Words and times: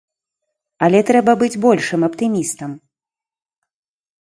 Але 0.87 1.01
трэба 1.09 1.35
быць 1.41 1.61
большым 1.65 2.07
аптымістам! 2.07 2.71